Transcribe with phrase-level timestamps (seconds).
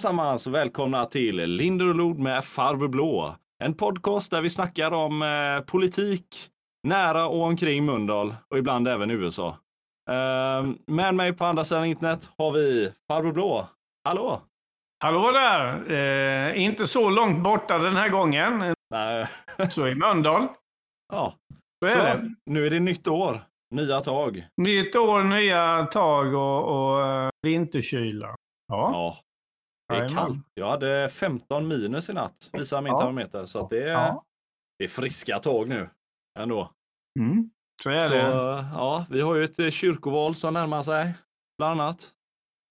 [0.00, 3.36] Allesammans och välkomna till Linder och Lod med Farbror Blå.
[3.64, 6.26] En podcast där vi snackar om eh, politik
[6.88, 9.48] nära och omkring Mölndal och ibland även USA.
[10.10, 13.68] Eh, med mig på andra sidan internet har vi Farbror Blå.
[14.08, 14.40] Hallå!
[15.04, 15.90] Hallå där!
[15.92, 18.74] Eh, inte så långt borta den här gången.
[18.90, 19.28] Nej.
[19.70, 20.46] Så i Mölndal.
[21.12, 21.34] Ja,
[21.80, 22.34] Så är så, det.
[22.46, 23.40] nu är det nytt år,
[23.74, 24.46] nya tag.
[24.56, 28.28] Nytt år, nya tag och, och eh, vinterkyla.
[28.68, 28.90] Ja.
[28.92, 29.16] Ja,
[29.90, 30.38] det är kallt.
[30.54, 33.00] Jag hade 15 minus i natt, visar min Ja.
[33.00, 33.44] termometer.
[33.46, 34.24] Så att det, är, Ja.
[34.78, 35.88] det är friska tag nu
[36.38, 36.70] ändå.
[37.20, 37.50] Mm.
[37.82, 38.20] Så är Så det.
[38.72, 41.14] ja, vi har ju ett eh, kyrkoval som närmar sig,
[41.58, 42.08] bland annat.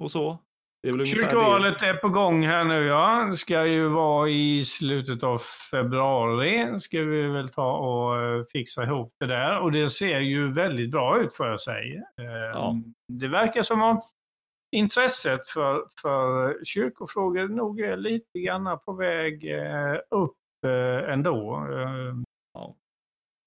[0.03, 0.37] Och så.
[0.83, 3.25] Det är väl ungefär Kyrkovalet är på gång här nu ja.
[3.27, 5.37] Det ska ju vara i slutet av
[5.71, 6.79] februari.
[6.79, 9.59] Ska vi väl ta och eh, fixa ihop det där.
[9.59, 12.01] Och det ser ju väldigt bra ut får jag säga.
[12.53, 12.75] Ja.
[13.13, 14.01] Det verkar som om
[14.71, 21.55] intresset för, för kyrkofrågor nog är lite grann på väg eh, upp eh, ändå.
[21.71, 22.15] eh,
[22.53, 22.75] Ja.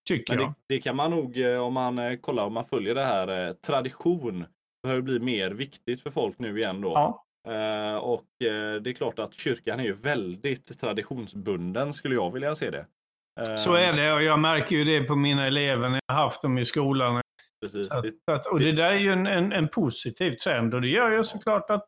[0.08, 0.50] Tycker Men jag.
[0.66, 4.44] det, det kan man nog, om man kollar om man följer det här, tradition
[4.82, 6.88] behöver bli mer viktigt för folk nu igen då.
[6.88, 7.24] Ja.
[7.52, 12.54] Eh, och eh, det är klart att kyrkan är ju väldigt traditionsbunden skulle jag vilja
[12.54, 12.86] se det.
[13.40, 16.22] Eh, Så är det och jag märker ju det på mina elever när jag har
[16.22, 17.20] haft dem i skolan.
[17.62, 17.88] Precis.
[17.88, 20.80] Så att, så att, och det där är ju en, en, en positiv trend och
[20.80, 21.86] det gör ju såklart att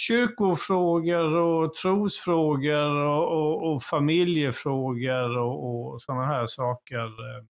[0.00, 7.44] kyrkofrågor och trosfrågor och, och, och familjefrågor och, och sådana här saker eh,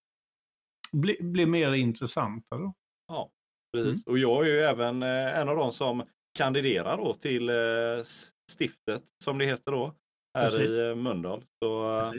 [0.93, 2.57] blir, blir mer intressanta.
[2.57, 2.75] Då.
[3.09, 3.31] ja,
[3.77, 4.07] precis.
[4.07, 4.13] Mm.
[4.13, 6.05] Och jag är ju även eh, en av de som
[6.39, 8.05] kandiderar då till eh,
[8.59, 9.95] stiftet som det heter då.
[10.39, 10.71] Här Precis.
[10.71, 11.45] i Mölndal.
[11.65, 12.13] Så eh,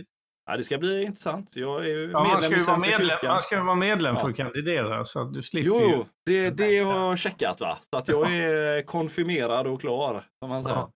[0.50, 1.56] ja, det ska bli intressant.
[1.56, 3.32] Jag är ju Ja, man medlem ska i ju vara Svenska medlem, kyrkan.
[3.32, 4.30] man ska ju vara medlem för Ja.
[4.30, 6.06] att kandidera så att du slipper Jo, ju.
[6.26, 7.78] det, det har jag checkat va.
[7.94, 10.26] Så att jag är konfirmerad och klar.
[10.44, 10.76] Som man säger.
[10.76, 10.92] Ja,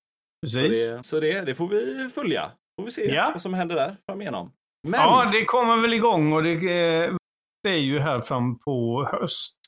[0.47, 0.89] Så, Precis.
[0.89, 2.51] det, så det, det får vi följa.
[2.79, 3.29] Får vi se Ja.
[3.33, 4.51] vad som händer där framigenom.
[4.87, 7.13] Men, Ja, det kommer väl igång och det, eh,
[7.63, 9.07] det är ju här fram på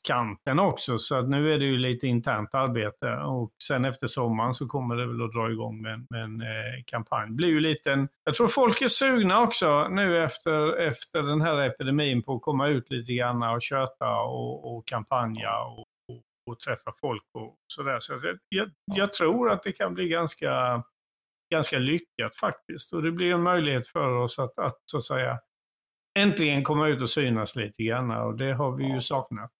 [0.09, 0.97] höstkanten också.
[0.97, 4.95] Så att nu är det ju lite internt arbete och sen efter sommaren så kommer
[4.95, 7.27] det väl att dra igång med, en- med en eh, kampanj.
[7.29, 11.41] Det blir ju lite en, jag tror folk är sugna också nu efter, efter den
[11.41, 16.21] här epidemin på att komma ut lite grann och köta och, och kampanja och, och,
[16.51, 17.97] och träffa folk och sådär.
[17.99, 20.83] Så jag, jag, jag tror att det kan bli ganska
[21.53, 22.93] ganska lyckat faktiskt.
[22.93, 25.39] Och det blir en möjlighet för oss att, att så att säga
[26.19, 29.51] äntligen komma ut och synas lite grann och det har vi ju saknat.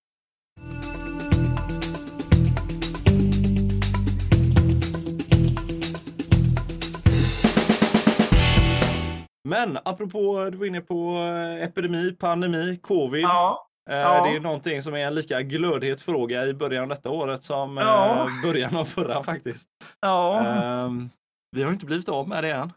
[9.45, 13.21] Men apropå, du var inne på eh, epidemi, pandemi, covid.
[13.23, 14.25] Ja, Eh, ja.
[14.29, 17.77] Det är någonting som är en lika glödhet fråga i början av detta året som
[17.77, 18.27] Ja.
[18.27, 19.69] eh, början av förra faktiskt.
[20.01, 20.45] ja.
[20.45, 21.09] Ehm,
[21.51, 22.71] vi har inte blivit av med det än.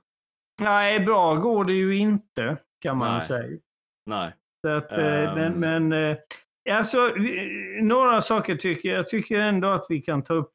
[0.61, 3.21] Nej, bra går det ju inte kan man Nej.
[3.21, 3.59] säga.
[4.07, 4.33] Nej.
[4.67, 5.35] Så att, Ehm.
[5.53, 5.53] Men,
[5.91, 6.17] men
[6.71, 6.99] alltså,
[7.83, 10.53] några saker tycker jag tycker ändå att vi kan ta upp,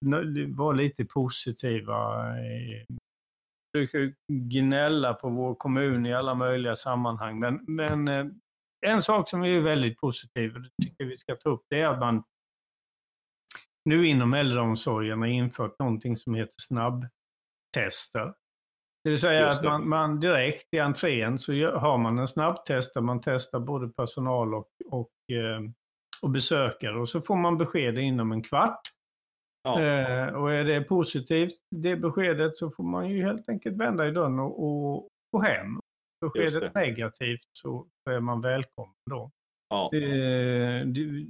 [0.48, 1.96] vara lite positiva.
[3.76, 7.40] Försöker gnälla på vår kommun i alla möjliga sammanhang.
[7.40, 8.26] Men, men eh,
[8.86, 11.88] en sak som är väldigt positiv, och det tycker vi ska ta upp, det är
[11.88, 12.24] att man
[13.86, 18.34] nu inom äldreomsorgen har infört någonting som heter snabbtester.
[19.04, 19.70] Det vill säga Just att det.
[19.70, 24.54] man, man direkt i entrén så har man en snabbtest där man testar både personal
[24.54, 25.62] och, och, eh,
[26.22, 28.93] och besökare och så får man besked inom en kvart.
[29.64, 29.82] Ja.
[29.82, 34.12] Eh, och är det positivt, det beskedet, så får man ju helt enkelt vända i
[34.12, 35.80] dörren och, och gå hem.
[36.22, 36.80] Beskedet det.
[36.80, 39.32] negativt så, så är man välkommen då.
[39.70, 39.90] Ja.
[39.92, 40.08] Det,
[40.84, 41.28] det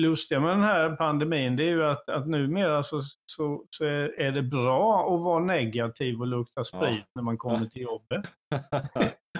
[0.00, 3.00] lustiga med den här pandemin det är ju att, att numera så,
[3.32, 7.04] så, så är, är det bra att vara negativ och lukta sprit Ja.
[7.14, 8.24] när man kommer till jobbet.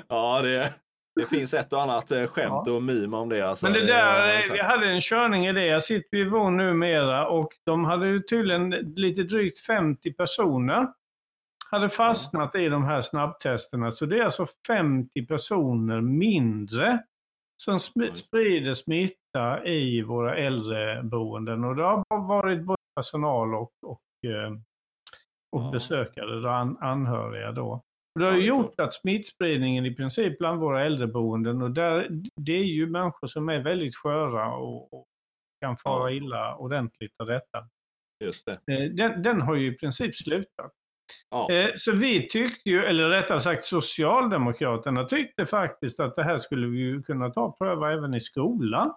[0.08, 0.74] ja, det,
[1.20, 2.72] det finns ett och annat eh, skämt Ja.
[2.72, 3.48] och meme om det.
[3.48, 3.66] Alltså.
[3.66, 5.66] Men det har där, eh, vi hade en körning i det.
[5.66, 10.86] Jag sitter vid Von numera och de hade ju tydligen lite drygt 50 personer
[11.70, 13.90] hade fastnat i de här snabbtesterna.
[13.90, 16.98] Så det är alltså 50 personer mindre
[17.56, 17.78] som
[18.14, 21.64] sprider smitta i våra äldreboenden.
[21.64, 24.00] Och det har varit både personal och, och,
[24.30, 24.52] eh,
[25.52, 25.70] och Ja.
[25.72, 27.82] besökare, då, an, anhöriga då.
[28.18, 32.64] Det har ju gjort att smittspridningen i princip bland våra äldreboenden, och där, det är
[32.64, 35.06] ju människor som är väldigt sköra och, och
[35.60, 37.68] kan fara illa ordentligt av detta.
[38.24, 38.52] Just det.
[38.52, 40.72] Eh, Den, den har ju i princip slutat.
[41.30, 41.50] Ja.
[41.52, 46.66] Eh, Så vi tyckte ju, eller rättare sagt Socialdemokraterna tyckte faktiskt att det här skulle
[46.66, 48.88] vi ju kunna ta och pröva även i skolan.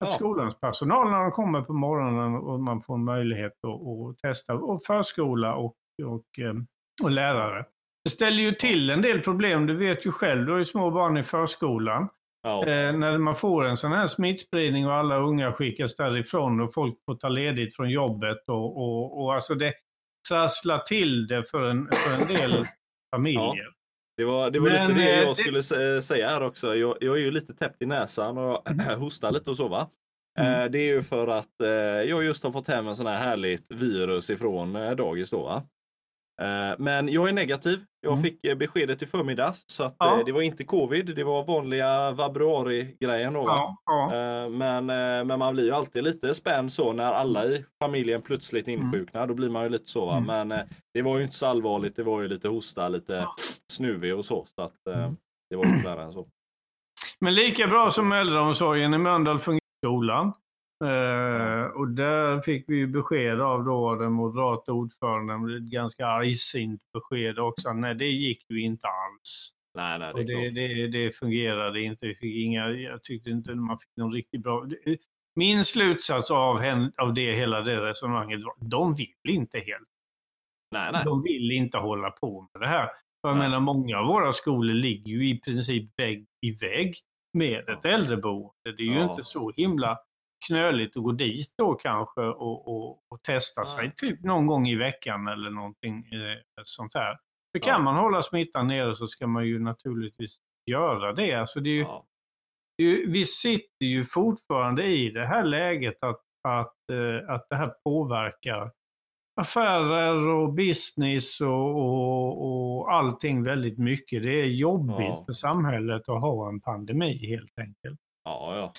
[0.00, 0.10] Att Ja.
[0.10, 4.82] skolans personal när de kommer på morgonen och man får möjlighet att, att testa, och
[4.86, 6.54] förskola och och, eh,
[7.02, 7.64] och lärare.
[8.04, 10.90] Det ställer ju till en del problem, du vet ju själv, du har ju små
[10.90, 12.08] barn i förskolan.
[12.42, 12.66] Ja.
[12.66, 16.94] Eh, när man får en sån här smittspridning och alla unga skickas därifrån och folk
[17.06, 19.72] får ta ledigt från jobbet och, och, och alltså det
[20.28, 22.64] trasslar till det för en, för en del
[23.14, 23.68] familjer.
[24.16, 26.74] Det var, det var Men, lite det eh, jag det- skulle sä- säga här också.
[26.76, 28.68] Jag, jag är ju lite täppt i näsan och
[28.98, 29.90] hostar lite och så va.
[30.40, 30.52] Mm.
[30.62, 31.68] Eh, Det är ju för att eh,
[32.08, 35.62] jag just har fått hem en sån här härligt virus ifrån dagis då va.
[36.42, 37.80] Eh, Men jag är negativ.
[38.00, 38.24] Jag Mm.
[38.24, 40.18] fick eh, beskedet i förmiddags så att Ja.
[40.18, 41.16] eh, det var inte covid.
[41.16, 43.44] Det var vanliga vabruari-grejen då.
[43.46, 44.48] Ja, ja.
[44.48, 44.86] Men,
[45.26, 49.26] men man blir ju alltid lite spänd så när alla i familjen plötsligt insjuknar.
[49.26, 50.10] Då blir man ju lite så.
[50.10, 50.48] Mm.
[50.48, 51.96] Men det var ju inte så allvarligt.
[51.96, 53.26] Det var ju lite hosta, lite
[53.72, 54.46] snuvig och så.
[54.54, 55.16] så att, Mm.
[55.50, 56.26] det var inte värre än så.
[57.20, 60.32] Men lika bra som äldreomsorgen i Mölndal fungerar skolan.
[60.84, 67.38] Eh, och där fick vi besked av då den moderata ordföranden, ett ganska argsint besked
[67.38, 67.72] också.
[67.72, 69.50] Nej, det gick ju inte alls.
[69.74, 72.06] Nej, nej, det det, det, det fungerade inte.
[72.06, 74.66] Vi fick inga, jag tyckte inte man fick någon riktigt bra...
[75.36, 79.88] Min slutsats av, hen, av det, hela det resonemanget var de vill inte helt.
[80.72, 81.04] Nej, nej.
[81.04, 82.86] De vill inte hålla på med det här.
[83.20, 83.48] För jag Nej.
[83.48, 86.94] menar, många av våra skolor ligger ju i princip vägg i vägg
[87.32, 88.52] med ett äldreboende.
[88.64, 89.10] Det är ju Ja.
[89.10, 89.98] inte så himla
[90.46, 93.94] knöligt att gå dit då kanske och, och, och testa sig Nej.
[93.96, 97.18] typ någon gång i veckan eller någonting eh, sånt här.
[97.52, 97.78] För kan Ja.
[97.78, 100.38] man hålla smittan nere så ska man ju naturligtvis
[100.70, 101.34] göra det.
[101.34, 102.06] Alltså det är ju, Ja.
[102.78, 107.46] det är ju, vi sitter ju fortfarande i det här läget att, att, eh, att
[107.50, 108.72] det här påverkar
[109.40, 114.22] affärer och business och, och, och allting väldigt mycket.
[114.22, 115.22] Det är jobbigt Ja.
[115.26, 118.00] för samhället att ha en pandemi helt enkelt.
[118.24, 118.72] Ja, ja.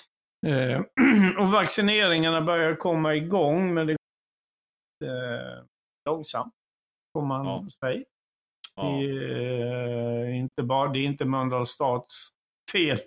[0.46, 0.80] Eh,
[1.38, 3.96] och vaccineringarna börjar komma igång men det
[5.00, 5.62] går eh,
[6.10, 6.54] långsamt
[7.12, 7.66] får man Ja.
[7.80, 8.04] säga.
[8.76, 8.82] ja.
[8.82, 12.28] Det, är, eh, inte bara, det är inte Mölndals stads
[12.72, 13.00] fel.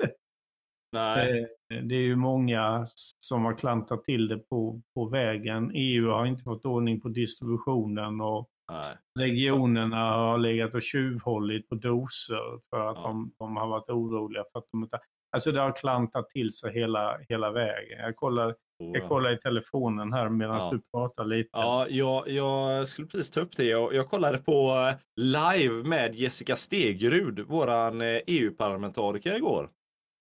[0.92, 1.40] Nej.
[1.74, 2.84] Eh, Det är ju många
[3.20, 5.72] som har klantat till det på, på vägen.
[5.74, 9.28] EU har inte fått ordning på distributionen och nej.
[9.28, 13.04] regionerna har legat och tjuvhållit på doser för att Ja.
[13.04, 15.00] de, de har varit oroliga för att de inte...
[15.36, 18.00] Alltså det har klantat till sig hela, hela vägen.
[18.00, 19.08] Jag kollar, Oh, jag ja.
[19.08, 20.70] kollar i telefonen här medan Ja.
[20.72, 21.50] du pratar lite.
[21.54, 23.64] Ja, jag, jag skulle precis ta upp det.
[23.64, 24.52] Jag, jag kollade på
[24.90, 29.70] eh, live med Jessica Stegerud, våran eh, EU-parlamentariker igår.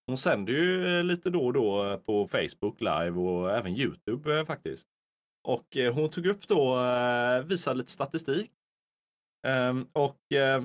[0.06, 4.88] Hon sänder ju eh, lite då och då på Facebook live och även Youtube faktiskt.
[5.48, 8.50] Och eh, hon tog upp då, eh, visade lite statistik.
[9.46, 10.62] Ehm, och eh,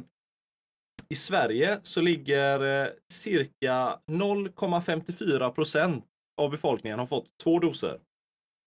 [1.10, 6.06] i Sverige så ligger eh, cirka 0,54 procent
[6.42, 8.00] av befolkningen har fått två doser.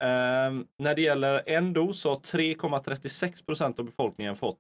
[0.05, 4.59] Ehm, när det gäller en dos så har 3,36 procent av befolkningen fått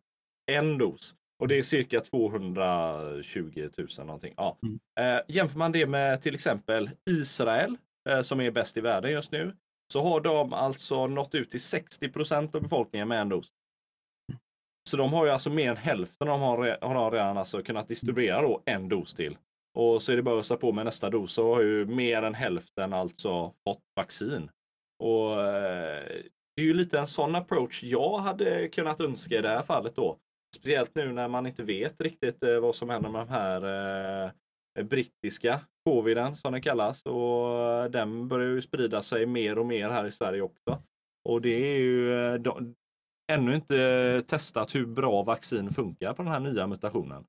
[0.52, 1.14] en dos.
[1.42, 4.34] Och det är cirka 220 000 någonting.
[4.36, 4.58] Ja.
[4.62, 5.22] Mm.
[5.28, 7.76] Jämför man det med till exempel Israel
[8.22, 9.54] som är bäst i världen just nu
[9.92, 13.46] så har de alltså nått ut till 60 av befolkningen med en dos.
[14.88, 17.88] Så de har ju alltså mer än hälften de har, har de redan alltså kunnat
[17.88, 19.36] distribuera då en dos till.
[19.74, 22.22] Och så är det bara att ösa på med nästa dos så har ju mer
[22.22, 24.50] än hälften alltså fått vaccin.
[25.02, 26.22] Och eh,
[26.56, 29.96] det är ju lite en sån approach jag hade kunnat önska i det här fallet
[29.96, 30.18] då.
[30.56, 33.62] Speciellt nu när man inte vet riktigt eh, vad som händer med de här
[34.24, 34.30] eh,
[34.82, 37.02] brittiska coviden som den kallas.
[37.02, 40.82] Och eh, den börjar ju sprida sig mer och mer här i Sverige också.
[41.28, 42.74] Och det är ju eh, de,
[43.32, 47.24] ännu inte testat hur bra vaccin funkar på den här nya mutationen.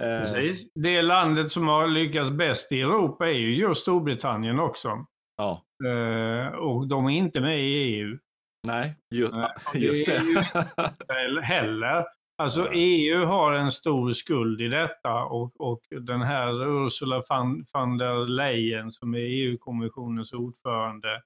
[0.00, 0.72] Eh, Precis.
[0.74, 5.06] Det landet som har lyckats bäst i Europa är ju just Storbritannien också.
[5.36, 8.18] Ja, Eh, och de är inte med i EU.
[8.66, 11.24] nej, ju, och just det är.
[11.24, 12.04] Eller- heller.
[12.38, 12.68] Alltså.
[12.72, 18.26] EU har en stor skuld i detta och, och den här Ursula van, van der
[18.26, 21.22] Leyen som är EU-kommissionens ordförande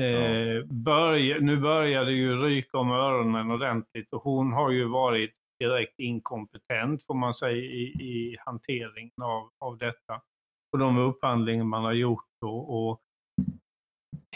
[0.00, 5.34] eh, börja, nu börjar det ju ryka om öronen ordentligt och hon har ju varit
[5.60, 10.20] direkt inkompetent får man säga i, i hanteringen av, av detta.
[10.72, 13.00] Och de upphandlingar man har gjort och, och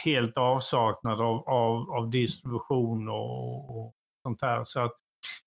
[0.04, 4.64] helt avsaknad av, av, av distribution och, och sånt här.
[4.64, 5.03] Så att.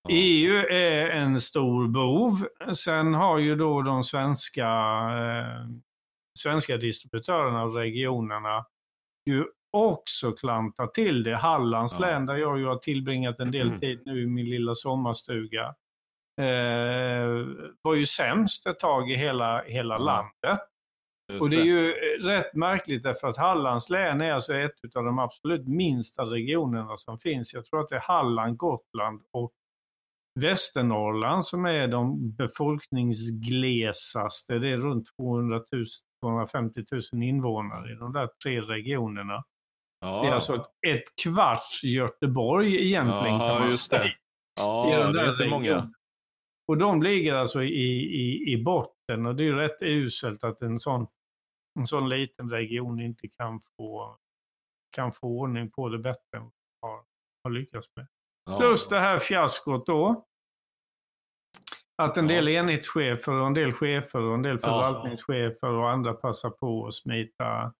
[0.10, 2.48] EU är en stor bov.
[2.75, 5.67] Sen har ju då de svenska, eh,
[6.39, 8.65] svenska distributörerna och regionerna
[9.25, 11.36] ju också klantat till det.
[11.36, 12.00] Hallands Ja.
[12.00, 15.75] län, där jag ju har tillbringat en del tid nu i min lilla sommarstuga,
[16.41, 17.46] eh,
[17.81, 20.00] var ju sämst ett tag i hela, hela Ja.
[20.00, 20.60] landet.
[21.31, 24.96] Just Och det är ju eh, rätt märkligt därför att Hallands län är alltså ett
[24.96, 27.53] av de absolut minsta regionerna som finns.
[27.53, 29.51] Jag tror att det är Halland, Gotland och
[30.41, 34.60] Västernorrland som är de befolkningsglesaste.
[34.60, 35.86] Det är runt 200 000,
[36.22, 39.44] 250 000 invånare i de där tre regionerna.
[40.00, 40.22] Ja.
[40.22, 43.98] Det är alltså ett, ett kvarts Göteborg egentligen Ja, kan man just det.
[43.98, 44.12] säga.
[44.60, 45.91] ja, i den det är inte många.
[46.67, 47.84] Och de ligger alltså i,
[48.15, 51.08] i, i botten och det är ju rätt uselt att en sån,
[51.79, 54.17] en sån liten region inte kan få,
[54.96, 56.53] kan få ordning på det bättre än vad de
[56.88, 57.03] har,
[57.44, 58.08] har lyckats med.
[58.48, 58.58] Ja.
[58.60, 60.24] Plus det här fiaskot då.
[62.01, 62.36] Att en Ja.
[62.36, 64.68] del enhetschefer och en del chefer och en del Ja.
[64.68, 67.74] förvaltningschefer och andra passar på att smita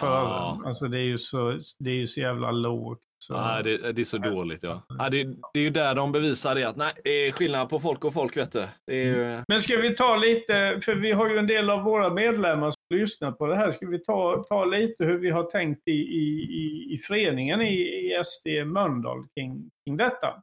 [0.00, 0.10] före.
[0.10, 0.62] Ja.
[0.66, 3.00] Alltså det är ju så, det är ju så jävla lågt.
[3.26, 3.40] Så.
[3.40, 4.82] Nej, det, det är så dåligt ja.
[4.98, 7.80] ja det, det är ju där de bevisar det att nej, det är skillnad på
[7.80, 9.42] folk och folk vet ju...
[9.48, 12.98] Men ska vi ta lite, för vi har ju en del av våra medlemmar som
[12.98, 13.70] lyssnar på det här.
[13.70, 17.74] Ska vi ta, ta lite hur vi har tänkt i, i, i, i föreningen i,
[17.74, 20.42] i SD Mölndal kring, kring detta?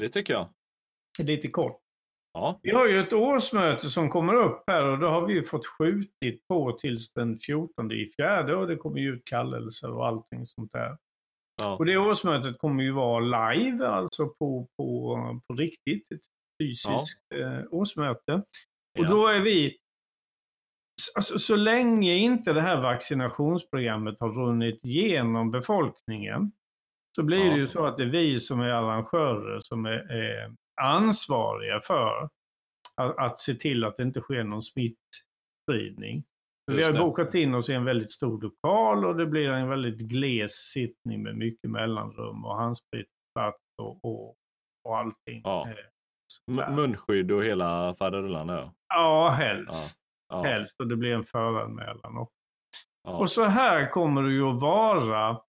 [0.00, 0.48] Det tycker jag.
[1.18, 1.80] Lite kort.
[2.32, 2.60] Ja.
[2.62, 6.48] Vi har ju ett årsmöte som kommer upp här och då har vi fått skjutit
[6.48, 10.72] på tills den 14 i fjärde och det kommer ju ut kallelser och allting sånt
[10.72, 10.96] där.
[11.60, 11.76] Ja.
[11.76, 13.20] Och det årsmötet kommer ju vara
[13.54, 15.16] live, alltså på, på,
[15.48, 16.12] på riktigt.
[16.14, 16.20] Ett
[16.62, 18.32] fysiskt eh, årsmöte.
[18.98, 19.08] Och Ja.
[19.08, 19.76] då är vi,
[21.14, 26.52] alltså, så länge inte det här vaccinationsprogrammet har runnit genom befolkningen,
[27.16, 27.52] så blir Ja.
[27.52, 32.28] det ju så att det är vi som är arrangörer som är, är ansvariga för
[32.96, 36.24] att, att se till att det inte sker någon smittspridning.
[36.76, 39.98] Vi har bokat in oss i en väldigt stor lokal och det blir en väldigt
[39.98, 44.36] gles sittning med mycket mellanrum och handspritsplats och, och,
[44.84, 45.40] och allting.
[45.44, 45.68] Ja.
[45.68, 45.74] Eh,
[46.56, 46.70] där.
[46.70, 48.72] Munskydd och hela faderullan ja.
[48.94, 50.00] Ja, helst.
[50.28, 50.42] Ja.
[50.42, 52.34] Helst och det blir en föranmälan också.
[53.08, 53.16] Ja.
[53.16, 55.40] Och så här kommer det ju att vara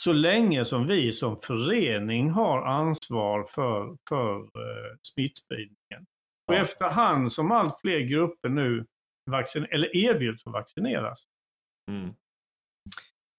[0.00, 6.06] så länge som vi som förening har ansvar för, för eh, smittspridningen.
[6.48, 6.58] Och Ja.
[6.62, 8.86] efterhand som allt fler grupper nu
[9.30, 11.24] vaccin eller erbjuds att vaccineras
[11.90, 12.14] Mm.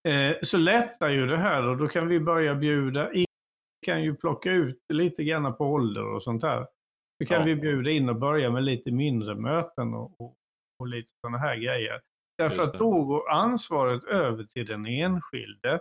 [0.07, 3.25] eh, så lättar ju det här och då kan vi börja bjuda in.
[3.81, 6.67] Vi kan ju plocka ut lite grann på ålder och sånt här.
[7.19, 7.45] Då kan Ja.
[7.45, 10.35] vi bjuda in och börja med lite mindre möten och, och,
[10.79, 12.01] och lite sådana här grejer.
[12.37, 15.79] Därför att då går ansvaret över till den enskilde.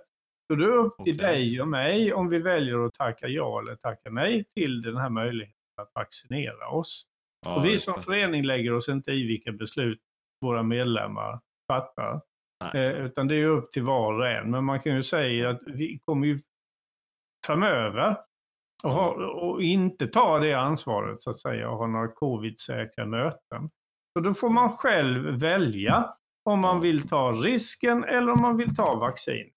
[0.51, 1.27] Så det är upp till Okej.
[1.27, 5.11] dig och mig om vi väljer att tacka ja eller tacka nej till den här
[5.11, 7.07] möjligheten att vaccinera oss.
[7.47, 10.01] Ja, och vi som förening lägger oss inte i vilka beslut
[10.41, 11.41] våra medlemmar
[11.73, 12.21] fattar.
[12.75, 14.51] Eh, utan det är upp till var och en.
[14.51, 16.39] Men man kan ju säga att vi kommer ju
[17.47, 18.17] framöver
[18.83, 23.71] och, ha, och inte ta det ansvaret så att säga och ha några covid-säkra möten.
[24.13, 28.77] Så då får man själv välja om man vill ta risken eller om man vill
[28.77, 29.51] ta vaccin.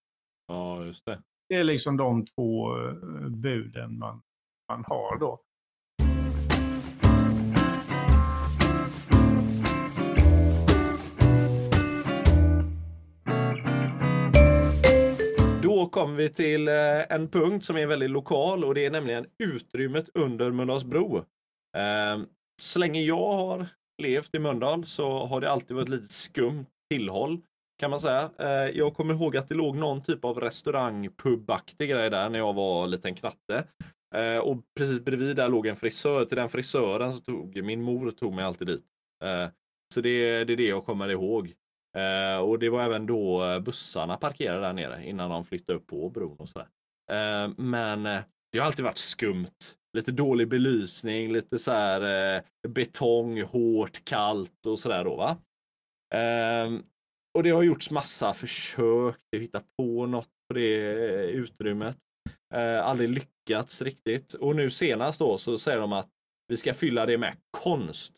[0.47, 1.21] Ja, just det.
[1.49, 2.93] Det är liksom de två eh,
[3.29, 4.21] buden man,
[4.69, 5.41] man har då.
[15.93, 20.09] Kommer vi till eh, en punkt som är väldigt lokal och det är nämligen utrymmet
[20.13, 21.25] under Mölndalsbro.
[21.77, 22.25] Ehm,
[22.61, 23.67] så länge jag har
[24.01, 27.41] levt i Mölndal så har det alltid varit lite skumt tillhåll
[27.79, 28.29] kan man säga.
[28.39, 32.39] Eh, jag kommer ihåg att det låg någon typ av restaurang, pubaktig grej där när
[32.39, 33.67] jag var liten knatte.
[34.15, 36.25] Eh, och precis bredvid där låg en frisör.
[36.25, 38.85] Till den frisören så tog min mor tog mig alltid dit.
[39.93, 41.53] Så det, det är det jag kommer ihåg.
[41.97, 45.87] Eh, och det var även då eh, bussarna parkerade där nere innan de flyttade upp
[45.87, 46.67] på bron och sådär.
[47.11, 48.21] Eh, men eh,
[48.51, 49.75] det har alltid varit skumt.
[49.97, 55.37] Lite dålig belysning, lite så här eh, betong, hårt, kallt och sådär då va.
[56.15, 56.79] Eh,
[57.33, 61.97] och det har gjorts massa försök att hitta på något på det eh, utrymmet.
[62.53, 64.33] Eh, aldrig lyckats riktigt.
[64.33, 66.09] Och nu senast då så säger de att
[66.47, 68.13] vi ska fylla det med konst.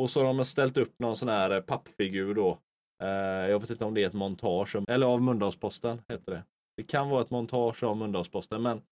[0.00, 2.58] Och så har de ställt upp någon sån här pappfigur då
[3.02, 6.44] Eh, jag vet inte om det är ett montage, eller av Mölndalsposten heter det.
[6.76, 8.82] Det kan vara ett montage av Mölndalsposten, men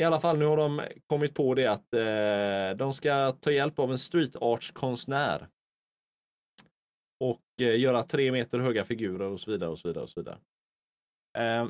[0.00, 3.78] i alla fall nu har de kommit på det att eh, de ska ta hjälp
[3.78, 5.48] av en street arts konstnär.
[7.24, 10.20] Och eh, göra tre meter höga figurer och så vidare och så vidare och så
[10.20, 10.38] vidare.
[11.38, 11.68] Eh,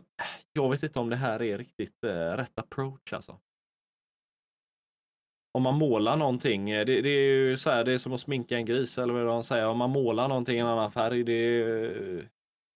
[0.52, 3.40] jag vet inte om det här är riktigt eh, rätt approach alltså.
[5.58, 8.20] Om man målar någonting, eh, det, det är ju så här, det är som att
[8.20, 9.66] sminka en gris eller vad de säger.
[9.68, 11.64] Om man målar någonting i en annan färg, det,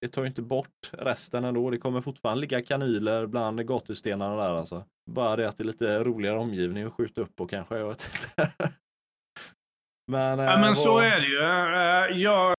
[0.01, 1.71] det tar ju inte bort resten ändå.
[1.71, 4.85] Det kommer fortfarande ligga kanyler bland gatustenarna där alltså.
[5.11, 8.11] Bara det att det är lite roligare omgivning att skjuta upp på kanske, jag vet
[8.15, 8.53] inte.
[10.13, 11.39] men, Ja, eh, men så vad- är det ju.
[11.43, 12.55] Eh, Jag,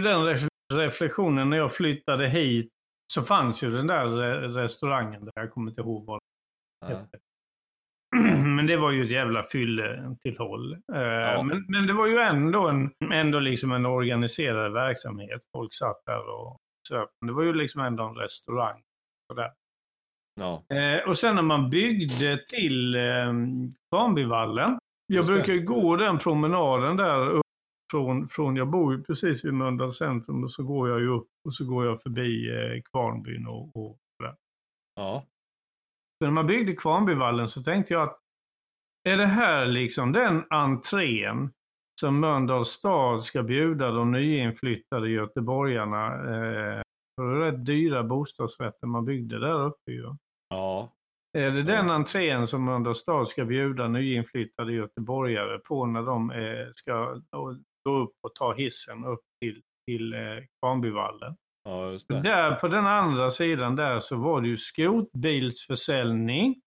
[0.00, 2.70] den ref- reflektionen när jag flyttade hit
[3.12, 5.32] så fanns ju den där re- restaurangen där.
[5.34, 6.20] Jag kommer inte ihåg vad
[6.86, 7.18] den hette.
[8.56, 10.76] Men det var ju ett jävla fylletillhåll.
[10.86, 11.42] Ja.
[11.42, 15.42] Men, men det var ju ändå en, ändå liksom en organiserad verksamhet.
[15.56, 16.56] Folk satt där och
[16.88, 17.08] söp.
[17.26, 18.82] Det var ju liksom ändå en restaurang.
[19.32, 19.50] Sådär.
[20.40, 20.64] Ja.
[21.06, 23.32] och sen när man byggde till eh,
[23.90, 24.78] Kvarnbyvallen.
[25.06, 27.42] Jag brukar gå den promenaden där upp
[27.90, 31.28] från, från, jag bor ju precis vid Mölndals centrum och så går jag ju upp
[31.48, 34.34] och så går jag förbi eh, Kvarnbyn och, och där.
[34.96, 35.24] Ja.
[36.22, 38.18] Så när man byggde Kvarnbyvallen så tänkte jag att
[39.08, 41.52] är det här liksom den entrén
[42.00, 46.82] som Mölndals stad ska bjuda de nyinflyttade göteborgarna eh,
[47.16, 50.14] för det rätt dyra bostadsrätter man byggde där uppe ju.
[50.48, 50.92] Ja.
[51.38, 56.66] Är det den entrén som Mölndals stad ska bjuda nyinflyttade göteborgare på när de eh,
[56.74, 57.20] ska
[57.84, 61.36] gå upp och ta hissen upp till, till eh, Kvarnbyvallen?
[61.64, 62.20] Ja, just det.
[62.22, 66.60] Där på den andra sidan där så var det ju skrotbilsförsäljning.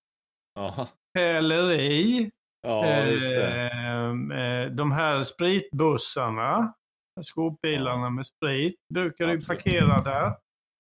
[0.60, 0.88] Aha.
[1.18, 2.32] Häleri.
[2.68, 3.72] Ja, det.
[3.72, 4.10] Eh,
[4.40, 6.74] eh, de här spritbussarna.
[7.22, 10.36] Skrotbilarna med sprit brukar ju parkera där.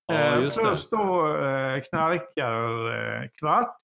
[0.07, 3.77] Ja, Eh, plus då eh, knarkarkvart.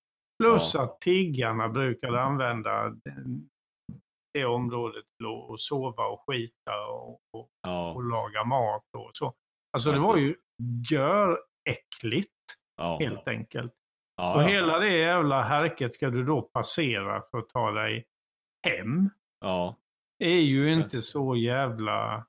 [0.44, 0.84] Plus Ja.
[0.84, 3.50] att tiggarna brukade använda den-
[4.34, 9.12] det området till att att sova och skita och, och, Ja, och laga mat och
[9.14, 9.34] så.
[9.72, 10.36] Alltså det var ju
[10.92, 12.34] göräckligt
[12.78, 12.98] ja.
[13.00, 13.74] helt enkelt.
[14.18, 14.48] Ja, Och ja.
[14.48, 18.06] hela det jävla härket ska du då passera för att ta dig
[18.68, 19.10] hem.
[19.40, 19.76] ja.
[20.20, 20.72] är ju det.
[20.72, 22.26] inte så jävla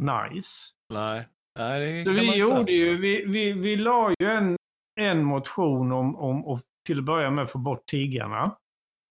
[0.00, 0.74] nice.
[0.94, 1.28] Nej.
[1.58, 2.58] Nej, Så vi inte säga.
[2.58, 4.56] gjorde ju, vi, vi, vi la ju en,
[5.00, 8.56] en motion om, om att till att börja med få bort tiggarna.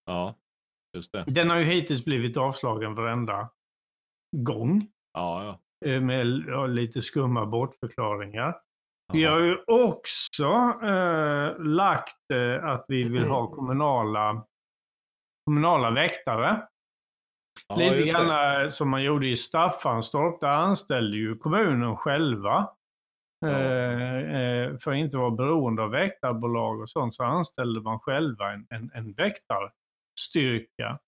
[0.06, 0.36] Ja,
[0.96, 1.24] just det.
[1.28, 3.50] Den har ju hittills blivit avslagen varenda
[4.38, 4.88] gång.
[5.14, 5.60] Ja, ja.
[5.86, 6.28] Eh, Med
[6.70, 8.56] lite skumma bortförklaringar.
[9.14, 10.46] Vi har ju också
[10.84, 14.46] eh, lagt eh, att vi vill ha kommunala,
[15.46, 16.68] kommunala väktare.
[17.68, 20.42] Ja, Lite grann eh, som man gjorde i Staffanstorp.
[20.42, 22.70] Där anställde ju kommunen själva.
[23.40, 23.50] Ja.
[23.50, 28.68] Eh, för att inte vara beroende av väktarbolag och sånt så anställde man själva en,
[28.70, 31.00] en, en väktarstyrka.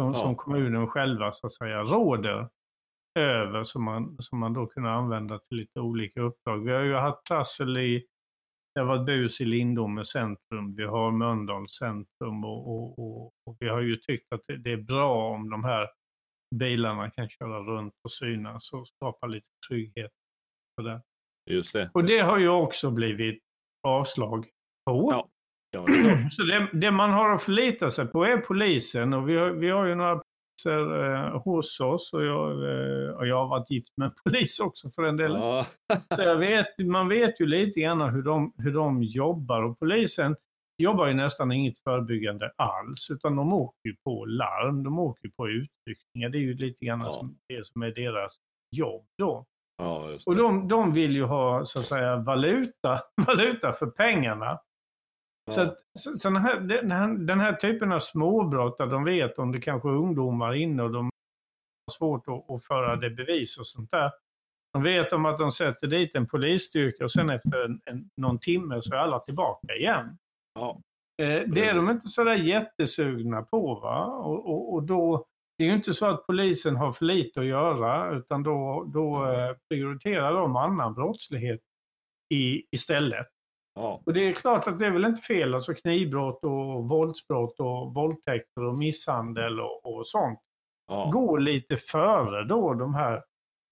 [0.00, 0.14] Som, Ja.
[0.14, 2.48] som kommunen själva så att säga råder
[3.14, 6.64] över som man, som man då kunde använda till lite olika uppdrag.
[6.64, 8.06] Vi har ju haft trassel i,
[8.74, 13.56] det har varit bus i Lindome centrum, vi har Mölndals centrum och, och, och, och
[13.60, 15.88] vi har ju tyckt att det, det är bra om de här
[16.54, 20.12] bilarna kan köra runt och synas och skapa lite trygghet.
[20.76, 21.02] För det.
[21.50, 21.90] Just det.
[21.94, 23.42] Och det har ju också blivit
[23.82, 24.46] avslag
[24.86, 25.08] på.
[25.12, 25.30] Ja.
[25.70, 26.30] Ja, det.
[26.30, 29.70] Så det, det man har att förlita sig på är polisen och vi har, vi
[29.70, 30.22] har ju några
[30.62, 34.60] poliser eh, hos oss och jag, eh, och jag har varit gift med en polis
[34.60, 35.32] också för en del.
[35.32, 35.66] Ja.
[36.14, 40.36] Så jag vet, man vet ju lite grann hur de, hur de jobbar och polisen
[40.82, 45.48] jobbar ju nästan inget förebyggande alls utan de åker ju på larm, de åker på
[45.48, 46.28] utryckningar.
[46.28, 47.10] Det är ju lite grann Ja.
[47.10, 48.36] som, det som är deras
[48.76, 49.44] jobb då.
[49.82, 54.58] Ja, Och de, de vill ju ha så att säga valuta, valuta för pengarna.
[55.50, 59.04] Så att, så, så den, här, den, här, den här typen av småbrott där de
[59.04, 63.10] vet om det kanske är ungdomar inne och de har svårt att, att föra det
[63.10, 64.10] bevis och sånt där.
[64.72, 68.38] De vet om att de sätter dit en polisstyrka och sen efter en, en, någon
[68.38, 70.18] timme så är alla tillbaka igen.
[70.54, 70.80] Ja.
[71.22, 73.74] Eh, det är de inte sådär jättesugna på.
[73.74, 74.06] Va?
[74.06, 75.26] Och, och, och då,
[75.58, 79.32] det är ju inte så att polisen har för lite att göra utan då, då
[79.32, 81.60] eh, prioriterar de annan brottslighet
[82.34, 83.33] i, istället.
[83.74, 84.02] Ja.
[84.06, 87.94] Och det är klart att det är väl inte fel, alltså knivbrott och våldsbrott och
[87.94, 90.40] våldtäkter och misshandel och, och sånt.
[90.86, 91.10] Ja.
[91.12, 93.24] Går lite före då de här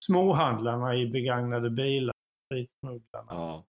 [0.04, 2.14] småhandlarna i begagnade bilar,
[2.46, 3.64] spritsmugglarna, Ja.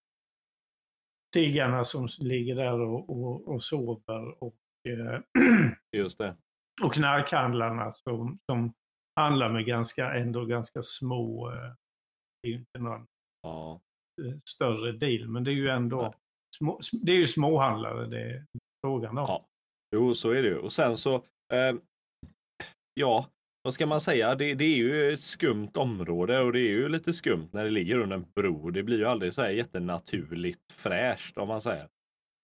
[1.34, 4.56] tiggarna som ligger där och, och, och sover och,
[4.90, 5.20] eh,
[5.98, 6.36] Just det.
[6.84, 8.74] och knarkhandlarna som, som
[9.20, 11.74] handlar med ganska, ändå ganska små, eh,
[12.42, 13.08] det är ju inte någon
[13.42, 13.82] Ja.
[14.22, 16.12] eh, större deal, men det är ju ändå Nej.
[16.56, 18.46] Små, det är ju småhandlare det är
[18.86, 19.26] frågan om.
[19.26, 19.46] Ja.
[19.96, 20.58] Jo, så är det ju.
[20.58, 21.16] Och sen så,
[21.54, 21.76] eh,
[22.94, 23.28] ja,
[23.64, 24.36] vad ska man säga?
[24.36, 27.70] Det, det är ju ett skumt område och det är ju lite skumt när det
[27.70, 28.70] ligger under en bro.
[28.70, 31.88] Det blir ju aldrig så här jättenaturligt fräscht om man säger.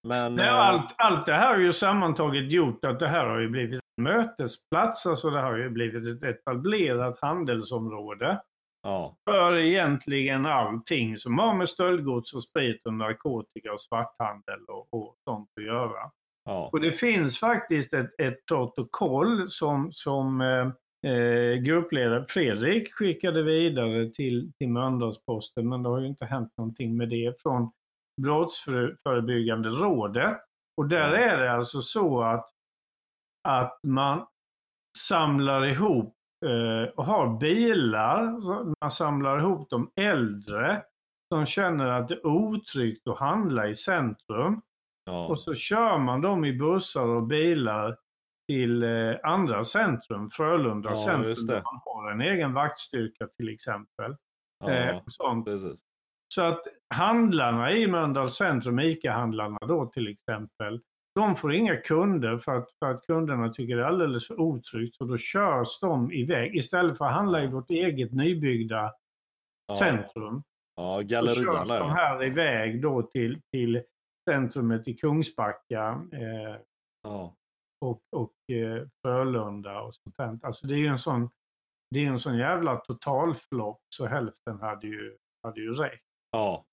[0.08, 3.40] Men Nej, eh, allt, allt det här har ju sammantaget gjort att det här har
[3.40, 8.42] ju blivit en mötesplats, alltså det har ju blivit ett etablerat handelsområde
[8.84, 14.88] ja, för egentligen allting som har med stöldgods och sprit och narkotika och svarthandel och,
[14.94, 16.12] och sånt att göra.
[16.46, 23.44] ja, Och det finns faktiskt ett, ett protokoll som, som eh, eh, gruppledare Fredrik skickade
[23.44, 27.72] vidare till, till Mölndalsposten, men det har ju inte hänt någonting med det från
[28.22, 30.38] Brottsförebyggande rådet.
[30.78, 31.18] Och där Ja.
[31.18, 32.50] är det alltså så att
[33.48, 34.26] att man
[34.98, 36.16] samlar ihop
[36.46, 40.82] eh, och har bilar, så man samlar ihop de äldre
[41.34, 44.62] som känner att det är otryggt att handla i centrum.
[45.06, 45.28] Ja.
[45.28, 47.98] Och så kör man dem i bussar och bilar
[48.48, 54.16] till eh, andra centrum, Frölunda Ja, centrum, där man har en egen vaktstyrka till exempel.
[54.60, 55.46] Ja, Eh, sånt.
[55.46, 55.80] precis.
[56.34, 56.62] Så att
[56.96, 60.82] handlarna i Mölndals centrum, ICA-handlarna då till exempel,
[61.16, 64.96] de får inga kunder för att, för att kunderna tycker det är alldeles för otryggt.
[64.96, 66.56] Så då körs de iväg.
[66.56, 68.94] Istället för att handla i vårt eget nybyggda
[69.68, 70.44] Ja, centrum,
[70.76, 71.80] ja då gallerian körs där.
[71.80, 73.84] de här iväg då till, till
[74.30, 76.56] centrumet i Kungsbacka eh,
[77.04, 77.36] Ja.
[77.86, 80.40] och, och eh, Frölunda och sånt där.
[80.44, 81.30] Alltså det är ju en sån,
[81.92, 86.06] det är en sån jävla totalflopp så hälften hade ju, hade ju räckt.
[86.32, 86.66] ja.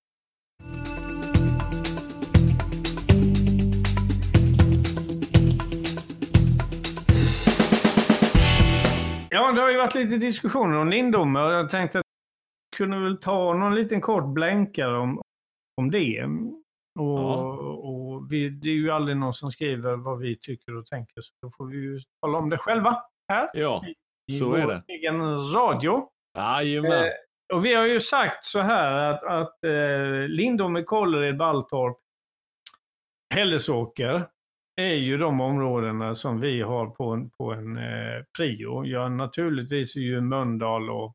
[9.37, 12.05] Ja, det har ju varit lite diskussioner om Lindome och jag tänkte att
[12.71, 15.21] jag kunde väl ta någon liten kort blänkare om,
[15.81, 16.25] om det.
[16.25, 17.53] Och, Ja.
[17.59, 21.35] och vi, det är ju aldrig någon som skriver vad vi tycker och tänker, så
[21.43, 23.85] då får vi ju tala om det själva här ja.
[24.33, 24.83] i så vår är det.
[24.89, 25.21] egen
[25.53, 26.09] radio.
[26.39, 26.93] Jajamän.
[26.93, 27.11] Eh,
[27.55, 31.97] och vi har ju sagt så här att, att eh, Lindome, Kållered, Balltorp,
[33.35, 34.29] Hällesåker
[34.77, 38.85] är ju de områdena som vi har på en, på en eh, prio.
[38.85, 41.15] Ja, naturligtvis är ju Mölndal och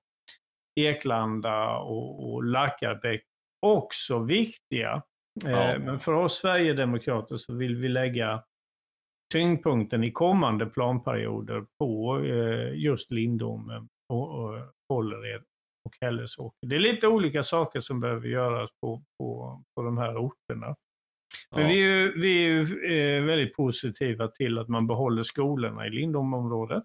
[0.79, 3.23] Eklanda och, och Lackarbäck
[3.65, 5.03] också viktiga.
[5.45, 5.79] Eh, Ja.
[5.79, 8.43] Men för oss Sverigedemokrater så vill vi lägga
[9.33, 13.11] tyngdpunkten i kommande planperioder på eh, just
[14.09, 14.53] och
[14.87, 15.43] Kållered
[15.85, 16.67] och Hällesåker.
[16.67, 20.75] Det är lite olika saker som behöver göras på, på, på de här orterna.
[21.51, 21.67] Men Ja.
[21.67, 22.61] vi är ju, vi är ju
[23.17, 26.83] eh, väldigt positiva till att man behåller skolorna i Lindomområdet.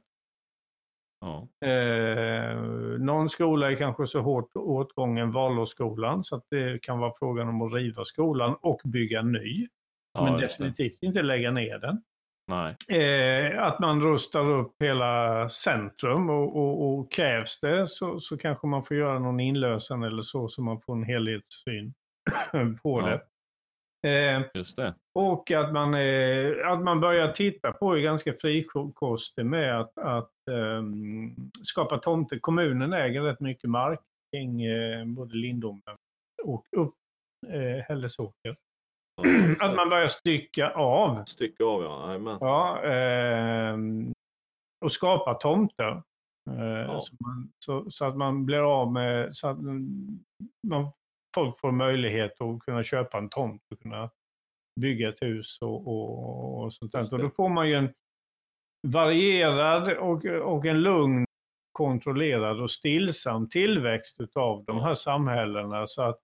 [1.21, 1.49] Ja.
[1.69, 2.57] Eh,
[2.99, 7.63] någon skola är kanske så hårt åtgången Valåsskolan så att det kan vara frågan om
[7.63, 9.69] att riva skolan och bygga ny.
[10.15, 12.03] Ja, men definitivt inte lägga ner den.
[13.01, 18.67] Eh, att man rustar upp hela centrum och, och, och krävs det så, så kanske
[18.67, 21.95] man får göra någon inlösen eller så så man får en helhetssyn
[22.83, 23.07] på Ja.
[23.07, 23.21] det.
[24.03, 24.43] Eh,
[25.15, 30.33] och att man, eh, att man börjar titta på är ganska frikostig med att, att
[30.51, 32.39] ehm, skapa tomter.
[32.39, 34.01] Kommunen äger rätt mycket mark
[34.33, 35.81] kring eh, både Lindome
[36.43, 36.95] och upp
[37.47, 38.57] eh, Hällesåker.
[39.23, 42.07] Ja, Att man börjar stycka av Stycke av ja.
[42.07, 42.39] Jajamän.
[42.41, 44.13] Ja, ehm,
[44.85, 46.03] och skapa tomter.
[46.51, 49.59] Eh, så, man, så, så att man blir av med, så att
[50.69, 50.91] man,
[51.37, 54.11] folk får möjlighet att kunna köpa en tomt och kunna
[54.81, 57.13] bygga ett hus och, och, och sånt där.
[57.15, 57.93] Och då får man ju en
[58.89, 61.25] varierad och, och en lugn,
[61.73, 66.19] kontrollerad och stillsam tillväxt utav de här samhällena så att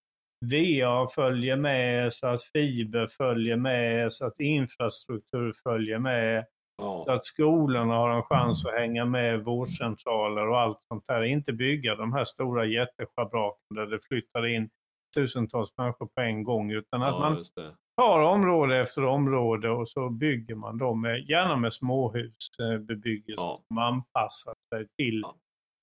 [0.52, 7.14] VA följer med, så att fiber följer med, så att infrastruktur följer med, så Ja.
[7.14, 11.22] att skolorna har en chans att hänga med, vårdcentraler och allt sånt där.
[11.22, 14.70] Inte bygga de här stora jätteschabraken där det flyttar in
[15.14, 17.44] tusentals människor på en gång, utan att ja, man
[17.96, 23.62] tar område efter område och så bygger man dem, gärna med småhusbebyggelse Ja.
[23.68, 25.36] som anpassar sig till, Ja.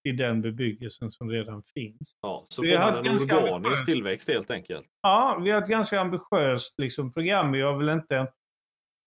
[0.03, 2.15] till den bebyggelsen som redan finns.
[2.21, 3.85] Ja, så Vi får har man en organisk ambitiöst.
[3.85, 4.87] tillväxt helt enkelt.
[5.01, 7.51] Ja, vi har ett ganska ambitiöst liksom, program.
[7.51, 8.27] Vi har väl inte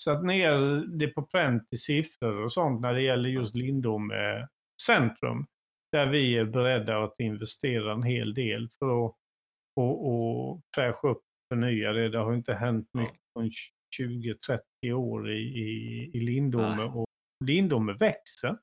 [0.02, 4.48] satt ner det på pränt i siffror och sånt när det gäller just Lindome
[4.86, 5.46] centrum.
[5.92, 9.14] Där vi är beredda att investera en hel del för att
[9.80, 11.22] och, och fräscha upp
[11.54, 12.08] förnya det.
[12.08, 13.00] Det har inte hänt Ja.
[13.00, 13.48] mycket på
[14.00, 16.82] 20-30 år i, i, i Lindome.
[16.84, 17.04] Och
[17.44, 18.56] Lindome växer.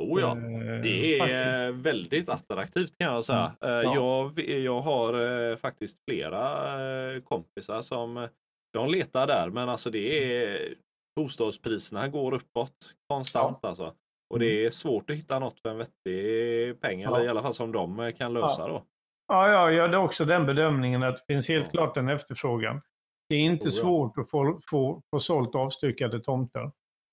[0.00, 0.36] Oh ja.
[0.36, 1.76] Eh, Det är faktiskt.
[1.78, 3.56] eh, väldigt attraktivt kan jag säga.
[3.62, 3.94] Eh, Ja.
[3.94, 5.14] Jag, jag har
[5.50, 8.28] eh, faktiskt flera eh, kompisar som eh,
[8.72, 10.74] de letar där, men alltså det är
[11.20, 13.94] bostadspriserna går uppåt konstant alltså.
[14.34, 17.16] Och det är svårt att hitta något för en vettig peng, Ja.
[17.16, 18.84] eller i alla fall som de eh, kan lösa då.
[19.28, 22.80] Ja, jag gör också den bedömningen att det finns helt klart en efterfrågan.
[23.28, 23.82] Det är inte Oh ja.
[23.82, 26.70] svårt att få, få, få sålt avstyckade tomter.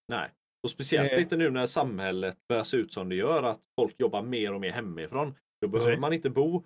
[0.08, 0.30] Nej.
[0.63, 1.21] Och speciellt Eh.
[1.21, 4.62] inte nu när samhället börjar se ut som det gör, att folk jobbar mer och
[4.62, 5.36] mer hemifrån.
[5.62, 6.02] Då behöver Precis.
[6.02, 6.63] man inte bo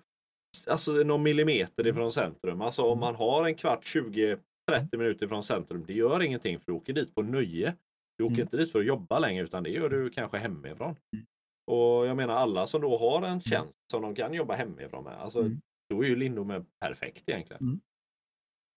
[0.68, 2.60] alltså, någon millimeter ifrån centrum.
[2.60, 4.38] Alltså om man har en kvart, 20,
[4.70, 7.74] 30 minuter från centrum, det gör ingenting för du åker dit på nöje.
[8.18, 8.42] Du åker Mm.
[8.42, 10.96] inte dit för att jobba längre utan det gör du kanske hemifrån.
[11.68, 15.20] Och jag menar alla som då har en tjänst som de kan jobba hemifrån med.
[15.20, 15.60] Alltså, Mm.
[15.94, 17.62] Då är ju Lindome perfekt egentligen.
[17.62, 17.80] Mm.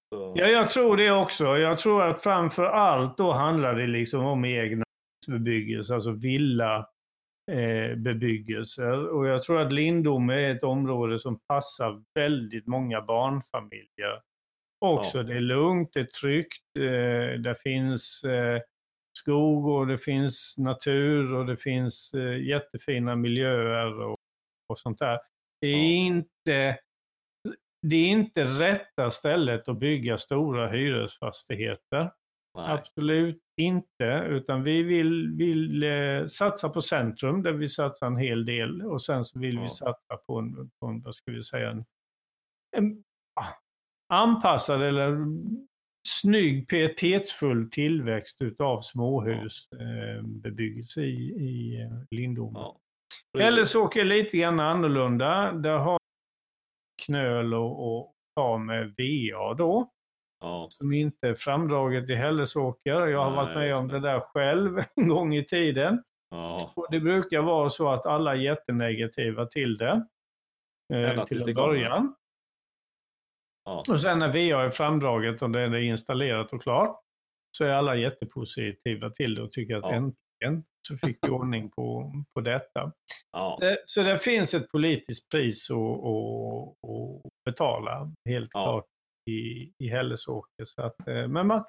[0.09, 1.57] Så, Ja, jag tror det också.
[1.57, 4.83] Jag tror att framför allt då handlar det liksom om egna
[5.27, 6.77] husbebyggelse, alltså villa
[7.51, 8.91] eh, bebyggelse.
[8.91, 14.21] Och jag tror att Lindome är ett område som passar väldigt många barnfamiljer.
[14.85, 15.23] Också, ja.
[15.23, 18.61] det är lugnt, det är tryggt, eh, det finns eh,
[19.21, 24.17] skog och det finns natur och det finns eh, jättefina miljöer och,
[24.69, 25.19] och sånt där.
[25.61, 26.05] Det är, ja.
[26.05, 26.79] inte,
[27.87, 32.11] det är inte rätta stället att bygga stora hyresfastigheter.
[32.57, 32.71] Nej.
[32.71, 38.45] Absolut inte, utan vi vill, vill eh, satsa på centrum där vi satsar en hel
[38.45, 39.61] del och sen så vill ja.
[39.61, 41.85] vi satsa på en, på en, vad ska vi säga, en,
[42.77, 43.03] en
[44.13, 45.17] anpassad eller
[46.07, 52.59] snygg pietetsfull tillväxt utav småhusbebyggelse eh, i, i eh, Lindome.
[52.59, 52.77] Ja.
[53.39, 55.51] Hällesåker är lite grann annorlunda.
[55.51, 55.97] Där har
[57.05, 59.91] knöl och, och ta med VA då.
[60.39, 60.67] Ja.
[60.69, 63.07] Som inte är framdraget i Hällesåker.
[63.07, 66.03] Jag har varit med om det där själv en gång i tiden.
[66.29, 66.73] Ja.
[66.75, 70.05] Och det brukar vara så att alla är jättenegativa till det.
[70.93, 72.15] Eh, till en början.
[73.65, 73.83] Ja.
[73.89, 77.01] Och sen när VA är framdraget och det är installerat och klart
[77.57, 79.91] så är alla jättepositiva till det och tycker att ja.
[79.91, 82.91] äntligen så fick vi ordning på, på detta.
[83.31, 83.59] Ja.
[83.85, 88.63] Så det finns ett politiskt pris att, att, att betala, helt ja.
[88.63, 88.85] klart,
[89.29, 90.65] i, i Hällesåker.
[90.65, 91.63] Så att, eh, men man,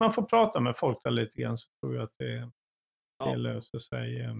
[0.00, 2.50] man får prata med folk där lite grann så tror jag att det,
[3.24, 4.34] det löser sig eh,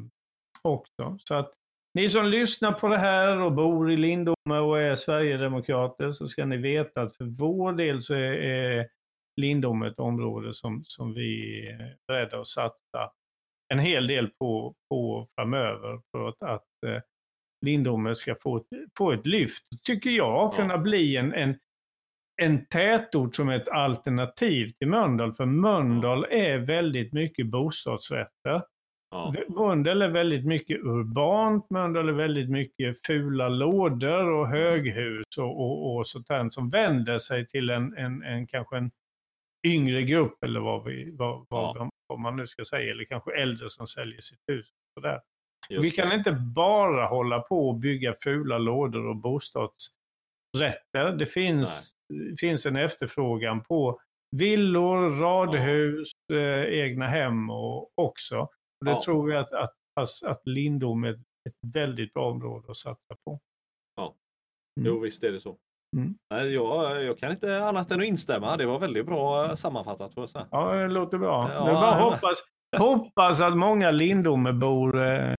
[0.63, 1.19] också.
[1.19, 1.53] Så att
[1.97, 6.45] ni som lyssnar på det här och bor i Lindome och är Sverigedemokrater så ska
[6.45, 8.89] ni veta att för vår del så är, är
[9.37, 13.11] Lindome ett område som, som vi är beredda att satsa
[13.69, 17.01] en hel del på, på framöver för att, att eh,
[17.67, 18.67] Lindome ska få ett,
[18.99, 20.79] få ett lyft, tycker jag, kunna ja.
[20.79, 21.59] bli en, en,
[22.43, 25.33] en tätort som ett alternativ till Mölndal.
[25.33, 28.63] För Mölndal är väldigt mycket bostadsrätter.
[29.17, 29.35] Ja.
[29.49, 35.97] Mölndal är väldigt mycket urbant, Mölndal är väldigt mycket fula lådor och höghus och, och,
[35.97, 38.91] och sånt där som vänder sig till en, en, en kanske en
[39.67, 41.91] yngre grupp eller vad, vi, vad, vad, ja.
[42.07, 44.67] vad, man nu ska säga, eller kanske äldre som säljer sitt hus.
[44.95, 45.21] Sådär.
[45.69, 51.13] Vi kan inte bara hålla på och bygga fula lådor och bostadsrätter.
[51.19, 51.93] Det finns,
[52.41, 54.01] finns en efterfrågan på
[54.37, 56.37] villor, radhus, ja.
[56.37, 58.49] eh, egna hem och också.
[58.87, 59.03] Det ja.
[59.03, 59.75] tror vi att, att,
[60.25, 61.13] att Lindom är
[61.49, 63.41] ett väldigt bra område att satsa på.
[63.97, 64.15] Ja,
[64.81, 64.87] mm.
[64.87, 65.59] jo visst är det så.
[65.97, 66.15] Mm.
[66.29, 68.57] Jag, jag kan inte annat än att instämma.
[68.57, 70.15] Det var väldigt bra eh, sammanfattat.
[70.15, 70.35] För oss.
[70.51, 71.53] Ja, det låter bra.
[71.53, 72.43] Ja, det bara hoppas,
[72.77, 75.35] hoppas att många Lindomebor eh,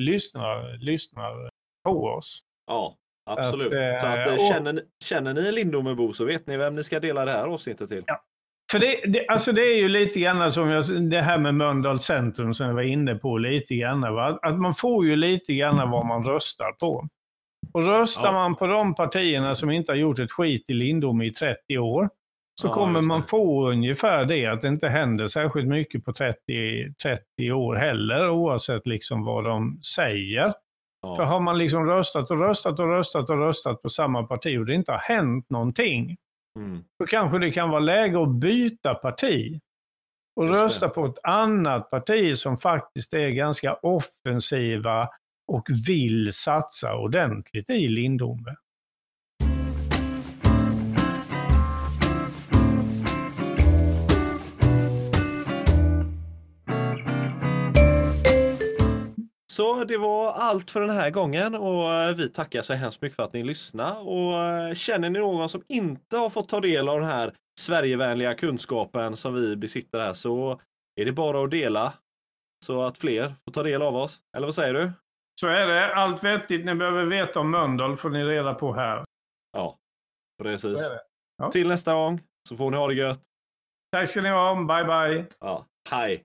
[0.00, 1.50] lyssnar, lyssnar
[1.84, 2.40] på oss.
[2.66, 2.96] Ja,
[3.30, 3.66] absolut.
[3.66, 6.84] Att, eh, så att, eh, och, känner, känner ni Lindomebo så vet ni vem ni
[6.84, 8.04] ska dela det här avsnittet till.
[8.06, 8.24] Ja.
[8.74, 12.04] För det, det, alltså det är ju lite grann som jag, det här med Mölndals
[12.04, 14.00] centrum som jag var inne på lite grann.
[14.00, 14.38] Va?
[14.42, 17.08] Att man får ju lite grann vad man röstar på.
[17.72, 18.32] Och röstar ja.
[18.32, 22.08] man på de partierna som inte har gjort ett skit i Lindome i 30 år,
[22.60, 26.94] så ja, kommer man få ungefär det, att det inte händer särskilt mycket på 30,
[27.02, 30.52] 30 år heller, oavsett liksom vad de säger.
[31.02, 31.14] Ja.
[31.16, 34.66] För har man liksom röstat och röstat och röstat och röstat på samma parti och
[34.66, 36.16] det inte har hänt någonting,
[36.56, 36.84] mm.
[36.98, 39.60] då kanske det kan vara läge att byta parti
[40.36, 45.08] och rösta på ett annat parti som faktiskt är ganska offensiva
[45.52, 48.54] och vill satsa ordentligt i Lindome.
[59.54, 63.16] Så det var allt för den här gången och eh, vi tackar så hemskt mycket
[63.16, 64.00] för att ni lyssnade.
[64.00, 68.34] Och eh, känner ni någon som inte har fått ta del av den här Sverigevänliga
[68.34, 70.60] kunskapen som vi besitter här så
[71.00, 71.92] är det bara att dela
[72.66, 74.18] så att fler får ta del av oss.
[74.36, 74.92] Eller vad säger du?
[75.40, 75.94] Så är det.
[75.94, 79.04] Allt vettigt ni behöver veta om Mölndal får ni reda på här.
[79.52, 79.78] Ja,
[80.42, 80.78] precis.
[81.36, 81.50] Ja.
[81.50, 83.20] Till nästa gång så får ni ha det gött.
[83.92, 84.54] Tack ska ni ha.
[84.54, 85.26] Bye, bye.
[85.40, 86.24] Ja, hej.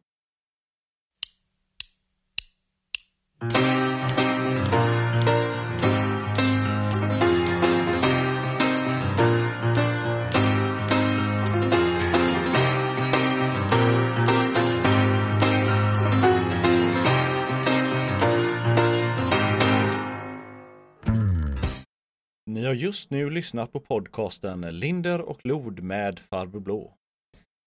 [22.80, 26.94] Just nu lyssnat på podcasten Linder och Lod med Farbror Blå.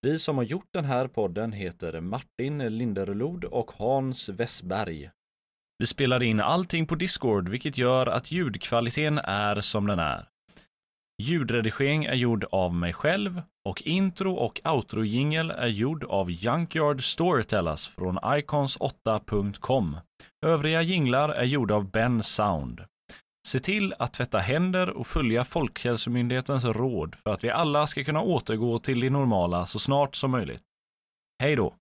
[0.02, 5.10] Vi som har gjort den här podden heter Martin Linderlod och Hans Westberg.
[5.78, 10.28] Vi spelar in allting på Discord vilket gör att ljudkvaliteten är som den är.
[11.22, 17.04] Ljudredigering är gjord av mig själv och intro och outro jingel är gjord av Junkyard
[17.04, 19.96] Storytellers från icons8.com.
[20.46, 22.80] Övriga jinglar är gjorda av Ben Sound.
[23.46, 28.22] Se till att tvätta händer och följa Folkhälsomyndighetens råd för att vi alla ska kunna
[28.22, 30.62] återgå till det normala så snart som möjligt.
[31.42, 31.74] Hej då!